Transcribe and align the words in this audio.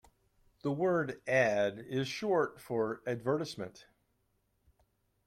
The 0.63 0.71
word 0.71 1.21
ad 1.27 1.77
is 1.87 2.07
short 2.07 2.59
for 2.59 3.03
advertisement 3.05 3.85